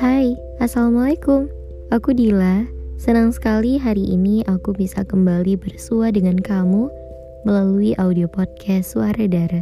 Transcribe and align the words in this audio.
Hai, 0.00 0.32
Assalamualaikum. 0.56 1.52
Aku 1.92 2.16
Dila. 2.16 2.64
Senang 2.96 3.28
sekali 3.28 3.76
hari 3.76 4.08
ini 4.08 4.40
aku 4.48 4.72
bisa 4.72 5.04
kembali 5.04 5.60
bersua 5.60 6.16
dengan 6.16 6.40
kamu 6.40 6.88
melalui 7.44 7.92
audio 8.00 8.24
podcast 8.24 8.96
Suara 8.96 9.28
Dara. 9.28 9.60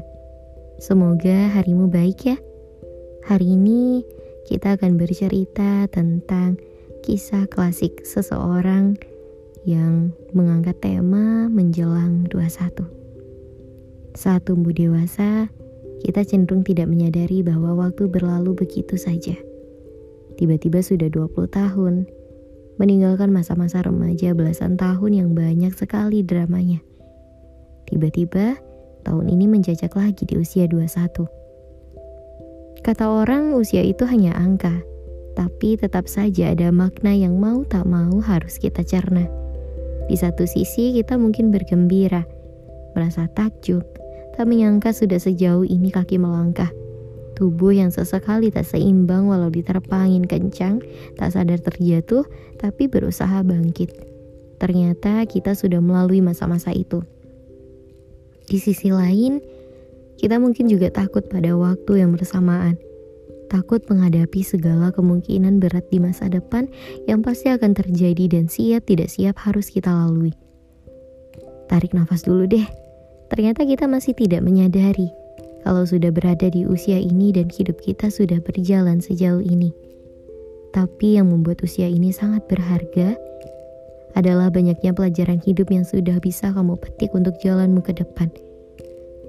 Semoga 0.79 1.51
harimu 1.59 1.91
baik 1.91 2.31
ya. 2.31 2.39
Hari 3.27 3.59
ini 3.59 4.07
kita 4.47 4.79
akan 4.79 5.03
bercerita 5.03 5.91
tentang 5.91 6.63
kisah 7.03 7.51
klasik 7.51 8.07
seseorang 8.07 8.95
yang 9.67 10.15
mengangkat 10.31 10.79
tema 10.79 11.51
menjelang 11.51 12.31
21. 12.31 12.87
Saat 14.15 14.47
tumbuh 14.47 14.71
dewasa, 14.71 15.51
kita 16.05 16.23
cenderung 16.23 16.63
tidak 16.63 16.87
menyadari 16.87 17.43
bahwa 17.43 17.75
waktu 17.75 18.07
berlalu 18.07 18.55
begitu 18.55 18.95
saja. 18.95 19.35
Tiba-tiba 20.39 20.79
sudah 20.79 21.11
20 21.11 21.51
tahun, 21.51 21.95
meninggalkan 22.79 23.35
masa-masa 23.35 23.83
remaja 23.83 24.33
belasan 24.33 24.79
tahun 24.79 25.13
yang 25.19 25.31
banyak 25.35 25.75
sekali 25.75 26.23
dramanya. 26.23 26.79
Tiba-tiba, 27.91 28.55
tahun 29.03 29.27
ini 29.27 29.51
menjajak 29.51 29.97
lagi 29.99 30.23
di 30.29 30.39
usia 30.39 30.71
21 30.71 31.39
Kata 32.79 33.11
orang 33.11 33.59
usia 33.59 33.83
itu 33.83 34.07
hanya 34.07 34.39
angka, 34.39 34.71
tapi 35.35 35.75
tetap 35.75 36.07
saja 36.07 36.55
ada 36.55 36.71
makna 36.71 37.11
yang 37.11 37.35
mau 37.37 37.67
tak 37.67 37.85
mau 37.85 38.23
harus 38.23 38.55
kita 38.63 38.87
cerna. 38.87 39.27
Di 40.07 40.15
satu 40.15 40.47
sisi 40.47 40.95
kita 40.95 41.19
mungkin 41.19 41.51
bergembira, 41.51 42.23
merasa 42.95 43.27
takjub, 43.35 43.83
tak 44.39 44.47
menyangka 44.47 44.95
sudah 44.95 45.19
sejauh 45.19 45.67
ini 45.67 45.91
kaki 45.91 46.15
melangkah. 46.15 46.71
Tubuh 47.35 47.75
yang 47.75 47.91
sesekali 47.91 48.55
tak 48.55 48.71
seimbang 48.71 49.27
walau 49.27 49.51
diterpangin 49.51 50.31
kencang, 50.31 50.79
tak 51.19 51.35
sadar 51.35 51.59
terjatuh, 51.59 52.23
tapi 52.55 52.87
berusaha 52.87 53.43
bangkit. 53.43 53.91
Ternyata 54.63 55.27
kita 55.27 55.59
sudah 55.59 55.83
melalui 55.83 56.23
masa-masa 56.23 56.71
itu. 56.71 57.03
Di 58.47 58.63
sisi 58.63 58.95
lain, 58.95 59.43
kita 60.23 60.39
mungkin 60.39 60.71
juga 60.71 60.95
takut 60.95 61.27
pada 61.27 61.59
waktu 61.59 62.07
yang 62.07 62.15
bersamaan. 62.15 62.79
Takut 63.51 63.83
menghadapi 63.91 64.47
segala 64.47 64.95
kemungkinan 64.95 65.59
berat 65.59 65.91
di 65.91 65.99
masa 65.99 66.31
depan 66.31 66.71
yang 67.11 67.27
pasti 67.27 67.51
akan 67.51 67.75
terjadi 67.75 68.39
dan 68.39 68.47
siap 68.47 68.87
tidak 68.87 69.11
siap 69.11 69.35
harus 69.43 69.67
kita 69.67 69.91
lalui. 69.91 70.31
Tarik 71.67 71.91
nafas 71.91 72.23
dulu 72.23 72.47
deh. 72.47 72.88
Ternyata 73.29 73.69
kita 73.69 73.85
masih 73.85 74.17
tidak 74.17 74.41
menyadari 74.41 75.13
kalau 75.69 75.85
sudah 75.85 76.09
berada 76.09 76.49
di 76.49 76.65
usia 76.65 76.97
ini 76.97 77.29
dan 77.29 77.53
hidup 77.53 77.77
kita 77.85 78.09
sudah 78.09 78.41
berjalan 78.41 79.05
sejauh 79.05 79.45
ini. 79.45 79.75
Tapi 80.73 81.21
yang 81.21 81.33
membuat 81.33 81.61
usia 81.65 81.89
ini 81.89 82.13
sangat 82.13 82.45
berharga 82.49 83.17
adalah 84.17 84.49
banyaknya 84.49 84.97
pelajaran 84.97 85.41
hidup 85.45 85.69
yang 85.69 85.85
sudah 85.85 86.17
bisa 86.19 86.51
kamu 86.53 86.81
petik 86.81 87.13
untuk 87.13 87.37
jalanmu 87.45 87.85
ke 87.85 87.93
depan. 87.93 88.33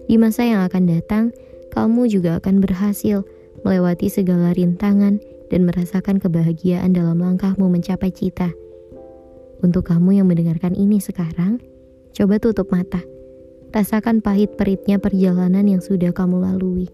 Di 0.10 0.16
masa 0.18 0.48
yang 0.48 0.66
akan 0.66 0.90
datang, 0.90 1.36
kamu 1.76 2.10
juga 2.10 2.42
akan 2.42 2.64
berhasil 2.64 3.22
melewati 3.62 4.10
segala 4.10 4.56
rintangan 4.56 5.22
dan 5.52 5.62
merasakan 5.68 6.18
kebahagiaan 6.18 6.96
dalam 6.96 7.20
langkahmu 7.20 7.68
mencapai 7.68 8.10
cita. 8.10 8.50
Untuk 9.60 9.92
kamu 9.92 10.24
yang 10.24 10.28
mendengarkan 10.32 10.74
ini 10.74 11.04
sekarang, 11.04 11.60
coba 12.16 12.40
tutup 12.40 12.72
mata. 12.72 13.04
Rasakan 13.70 14.26
pahit 14.26 14.58
peritnya 14.58 14.98
perjalanan 14.98 15.62
yang 15.70 15.78
sudah 15.78 16.10
kamu 16.10 16.42
lalui. 16.42 16.90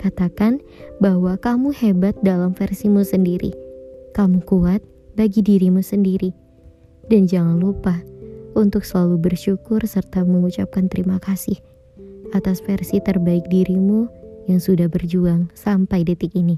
Katakan 0.00 0.64
bahwa 0.96 1.36
kamu 1.36 1.76
hebat 1.76 2.16
dalam 2.24 2.56
versimu 2.56 3.04
sendiri. 3.04 3.52
Kamu 4.16 4.40
kuat 4.48 4.80
bagi 5.12 5.44
dirimu 5.44 5.84
sendiri. 5.84 6.32
Dan 7.12 7.28
jangan 7.28 7.60
lupa 7.60 8.00
untuk 8.56 8.88
selalu 8.88 9.28
bersyukur 9.28 9.84
serta 9.84 10.24
mengucapkan 10.24 10.88
terima 10.88 11.20
kasih 11.20 11.60
atas 12.32 12.64
versi 12.64 12.96
terbaik 12.98 13.44
dirimu 13.52 14.08
yang 14.48 14.58
sudah 14.58 14.88
berjuang 14.88 15.52
sampai 15.52 16.00
detik 16.00 16.32
ini. 16.32 16.56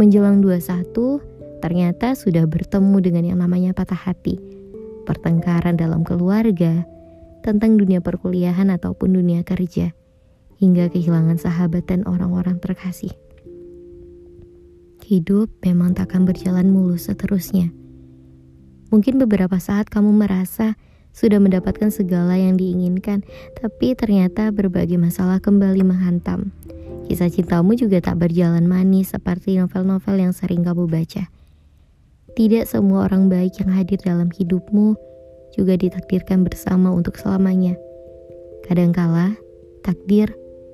Menjelang 0.00 0.40
21, 0.40 1.60
ternyata 1.60 2.16
sudah 2.16 2.48
bertemu 2.48 2.96
dengan 3.04 3.24
yang 3.28 3.38
namanya 3.44 3.76
patah 3.76 4.00
hati, 4.00 4.40
pertengkaran 5.04 5.76
dalam 5.76 6.00
keluarga, 6.00 6.88
tentang 7.42 7.76
dunia 7.76 7.98
perkuliahan 7.98 8.70
ataupun 8.70 9.18
dunia 9.18 9.42
kerja, 9.42 9.90
hingga 10.62 10.88
kehilangan 10.88 11.42
sahabat 11.42 11.90
dan 11.90 12.06
orang-orang 12.06 12.62
terkasih. 12.62 13.10
Hidup 15.02 15.50
memang 15.66 15.98
takkan 15.98 16.22
berjalan 16.22 16.70
mulus 16.70 17.10
seterusnya. 17.10 17.74
Mungkin 18.94 19.18
beberapa 19.18 19.58
saat 19.58 19.90
kamu 19.90 20.14
merasa 20.14 20.78
sudah 21.12 21.36
mendapatkan 21.42 21.92
segala 21.92 22.38
yang 22.38 22.56
diinginkan, 22.56 23.20
tapi 23.58 23.92
ternyata 23.92 24.48
berbagai 24.48 24.96
masalah 24.96 25.42
kembali 25.42 25.84
menghantam. 25.84 26.54
Kisah 27.10 27.28
cintamu 27.28 27.76
juga 27.76 28.00
tak 28.00 28.22
berjalan 28.22 28.64
manis 28.64 29.12
seperti 29.12 29.60
novel-novel 29.60 30.16
yang 30.16 30.32
sering 30.32 30.64
kamu 30.64 30.88
baca. 30.88 31.28
Tidak 32.32 32.64
semua 32.64 33.04
orang 33.04 33.28
baik 33.28 33.60
yang 33.60 33.76
hadir 33.76 34.00
dalam 34.00 34.32
hidupmu 34.32 34.96
juga 35.52 35.76
ditakdirkan 35.76 36.44
bersama 36.44 36.90
untuk 36.92 37.16
selamanya. 37.20 37.76
Kadangkala, 38.66 39.36
takdir 39.84 40.32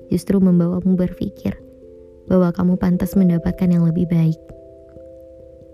justru 0.09 0.39
membawamu 0.39 0.95
berpikir 0.95 1.55
bahwa 2.29 2.53
kamu 2.53 2.77
pantas 2.77 3.17
mendapatkan 3.17 3.69
yang 3.69 3.85
lebih 3.85 4.05
baik. 4.09 4.39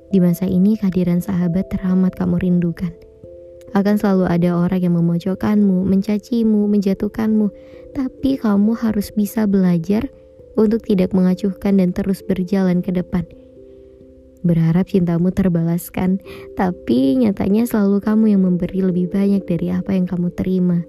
Di 0.10 0.24
masa 0.24 0.48
ini, 0.48 0.80
kehadiran 0.80 1.20
sahabat 1.20 1.68
teramat 1.74 2.16
kamu 2.16 2.40
rindukan 2.40 2.94
akan 3.76 4.00
selalu 4.00 4.26
ada 4.32 4.56
orang 4.56 4.80
yang 4.88 4.96
memojokkanmu, 4.96 5.84
mencacimu, 5.84 6.64
menjatuhkanmu, 6.72 7.52
tapi 7.92 8.40
kamu 8.40 8.72
harus 8.72 9.12
bisa 9.12 9.44
belajar 9.44 10.08
untuk 10.56 10.80
tidak 10.88 11.12
mengacuhkan 11.12 11.76
dan 11.76 11.92
terus 11.92 12.24
berjalan 12.24 12.80
ke 12.80 12.96
depan. 12.96 13.28
Berharap 14.46 14.86
cintamu 14.86 15.34
terbalaskan, 15.34 16.22
tapi 16.54 17.18
nyatanya 17.18 17.66
selalu 17.66 17.98
kamu 17.98 18.26
yang 18.38 18.42
memberi 18.46 18.86
lebih 18.86 19.10
banyak 19.10 19.42
dari 19.50 19.74
apa 19.74 19.98
yang 19.98 20.06
kamu 20.06 20.30
terima. 20.38 20.86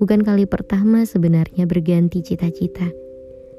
Bukan 0.00 0.24
kali 0.24 0.48
pertama 0.48 1.04
sebenarnya 1.04 1.68
berganti 1.68 2.24
cita-cita. 2.24 2.88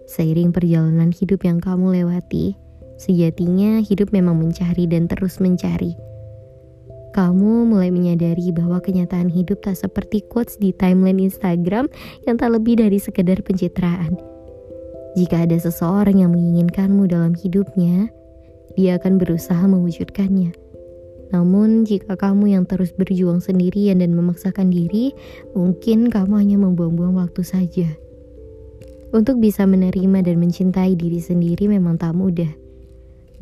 Seiring 0.09 0.49
perjalanan 0.49 1.13
hidup 1.13 1.45
yang 1.45 1.61
kamu 1.61 2.01
lewati, 2.01 2.57
sejatinya 2.97 3.85
hidup 3.85 4.09
memang 4.09 4.41
mencari 4.41 4.89
dan 4.89 5.05
terus 5.05 5.37
mencari 5.37 5.93
kamu 7.17 7.73
mulai 7.73 7.89
menyadari 7.89 8.53
bahwa 8.53 8.77
kenyataan 8.77 9.25
hidup 9.33 9.65
tak 9.65 9.73
seperti 9.73 10.21
quotes 10.29 10.53
di 10.61 10.69
timeline 10.69 11.17
Instagram 11.17 11.89
yang 12.29 12.37
tak 12.37 12.53
lebih 12.53 12.77
dari 12.77 13.01
sekedar 13.01 13.41
pencitraan. 13.41 14.13
Jika 15.17 15.49
ada 15.49 15.57
seseorang 15.57 16.21
yang 16.21 16.37
menginginkanmu 16.37 17.09
dalam 17.09 17.33
hidupnya, 17.33 18.13
dia 18.77 19.01
akan 19.01 19.17
berusaha 19.17 19.65
mewujudkannya. 19.65 20.53
Namun, 21.33 21.83
jika 21.83 22.15
kamu 22.15 22.55
yang 22.55 22.63
terus 22.63 22.95
berjuang 22.95 23.43
sendirian 23.43 23.99
dan 23.99 24.15
memaksakan 24.15 24.71
diri, 24.71 25.11
mungkin 25.51 26.07
kamu 26.07 26.33
hanya 26.39 26.57
membuang-buang 26.61 27.19
waktu 27.19 27.43
saja. 27.43 27.89
Untuk 29.11 29.43
bisa 29.43 29.67
menerima 29.67 30.23
dan 30.23 30.39
mencintai 30.39 30.95
diri 30.95 31.19
sendiri 31.19 31.67
memang 31.67 31.99
tak 31.99 32.15
mudah. 32.15 32.51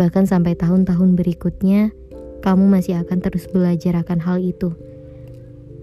Bahkan 0.01 0.25
sampai 0.25 0.57
tahun-tahun 0.57 1.13
berikutnya, 1.13 1.93
kamu 2.41 2.63
masih 2.69 3.01
akan 3.05 3.17
terus 3.21 3.45
belajar 3.49 4.01
akan 4.01 4.21
hal 4.21 4.37
itu. 4.41 4.73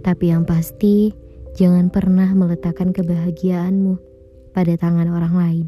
Tapi 0.03 0.35
yang 0.35 0.43
pasti, 0.43 1.15
jangan 1.55 1.91
pernah 1.91 2.31
meletakkan 2.35 2.91
kebahagiaanmu 2.91 3.95
pada 4.55 4.75
tangan 4.75 5.07
orang 5.11 5.35
lain. 5.35 5.67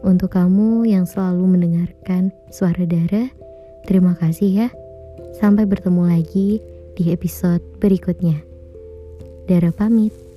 Untuk 0.00 0.32
kamu 0.32 0.88
yang 0.88 1.04
selalu 1.04 1.44
mendengarkan 1.44 2.32
suara 2.48 2.88
darah, 2.88 3.28
terima 3.84 4.16
kasih 4.16 4.66
ya. 4.66 4.68
Sampai 5.36 5.68
bertemu 5.68 6.08
lagi 6.08 6.60
di 6.96 7.12
episode 7.12 7.60
berikutnya. 7.80 8.40
Darah 9.44 9.76
pamit. 9.76 10.29